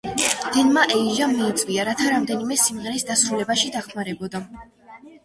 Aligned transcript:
დენმა 0.53 0.85
ეიჟა 0.93 1.27
მიიწვია, 1.33 1.85
რათა 1.89 2.07
რამდენიმე 2.13 2.57
სიმღერის 2.63 3.05
დასრულებაში 3.11 3.69
დახმარებოდა. 3.77 4.43